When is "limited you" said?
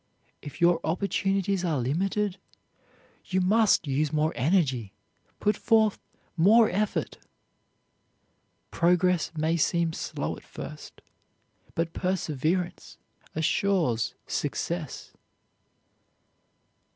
1.79-3.39